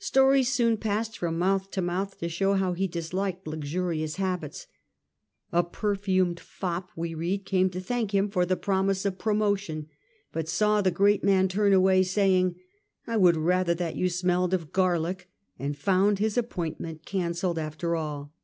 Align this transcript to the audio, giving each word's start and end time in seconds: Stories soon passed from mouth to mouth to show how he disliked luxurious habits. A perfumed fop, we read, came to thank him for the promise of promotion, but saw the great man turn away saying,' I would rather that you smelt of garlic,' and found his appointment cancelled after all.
Stories 0.00 0.52
soon 0.52 0.76
passed 0.76 1.16
from 1.16 1.38
mouth 1.38 1.70
to 1.70 1.80
mouth 1.80 2.18
to 2.18 2.28
show 2.28 2.54
how 2.54 2.72
he 2.72 2.88
disliked 2.88 3.46
luxurious 3.46 4.16
habits. 4.16 4.66
A 5.52 5.62
perfumed 5.62 6.40
fop, 6.40 6.90
we 6.96 7.14
read, 7.14 7.44
came 7.44 7.70
to 7.70 7.80
thank 7.80 8.12
him 8.12 8.28
for 8.30 8.44
the 8.44 8.56
promise 8.56 9.04
of 9.04 9.16
promotion, 9.16 9.86
but 10.32 10.48
saw 10.48 10.80
the 10.82 10.90
great 10.90 11.22
man 11.22 11.46
turn 11.46 11.72
away 11.72 12.02
saying,' 12.02 12.56
I 13.06 13.16
would 13.16 13.36
rather 13.36 13.74
that 13.74 13.94
you 13.94 14.08
smelt 14.08 14.52
of 14.52 14.72
garlic,' 14.72 15.30
and 15.56 15.78
found 15.78 16.18
his 16.18 16.36
appointment 16.36 17.06
cancelled 17.06 17.56
after 17.60 17.94
all. 17.94 18.34